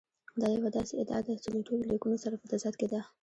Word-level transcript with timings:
دا 0.41 0.47
یوه 0.55 0.69
داسې 0.77 0.93
ادعا 1.01 1.19
ده 1.25 1.33
چې 1.43 1.47
له 1.55 1.61
ټولو 1.67 1.83
لیکونو 1.91 2.17
سره 2.23 2.35
په 2.39 2.45
تضاد 2.51 2.73
کې 2.79 2.87
ده. 2.91 2.99